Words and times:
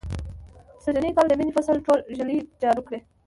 سږنی 0.83 1.11
کال 1.15 1.25
د 1.29 1.33
مني 1.39 1.51
فصل 1.57 1.77
ټول 1.85 1.99
ږلۍ 2.17 2.37
جارو 2.61 2.81
کړ. 2.87 2.93